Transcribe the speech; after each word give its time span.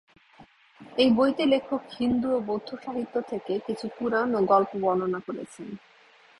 এই 0.97 1.09
বইতে 1.17 1.43
লেখক 1.45 1.81
হিন্দু 1.99 2.27
ও 2.35 2.39
বৌদ্ধ 2.47 2.69
সাহিত্য 2.85 3.15
থেকে 3.31 3.53
কিছু 3.67 3.85
পুরাণ 3.97 4.29
ও 4.35 4.39
গল্প 4.45 4.71
বর্ণনা 4.81 5.19
করেছেন। 5.27 5.67